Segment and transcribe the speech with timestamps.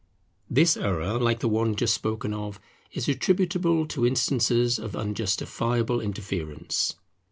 [0.49, 2.59] This error, like the one just spoken of,
[2.91, 6.95] is attributable to instances of unjustifiable interference.